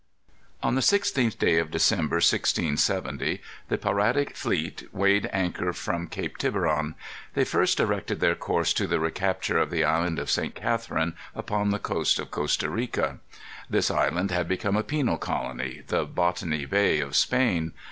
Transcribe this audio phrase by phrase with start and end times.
[0.63, 6.95] On the 16th day of December, 1670, the piratic fleet weighed anchor from Cape Tiburon.
[7.35, 10.55] They first directed their course to the recapture of the Island of St.
[10.55, 13.19] Catherine upon the coast of Costa Rica.
[13.69, 17.73] This island had become a penal colony, the Botany Bay, of Spain.